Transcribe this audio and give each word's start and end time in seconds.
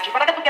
cidade. 0.00 0.12
Braga 0.12 0.47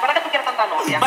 ¿Para 0.00 0.14
qué 0.14 0.20
tú 0.20 0.30
quieres 0.30 0.46
tanta 0.46 0.66
novia? 0.66 0.98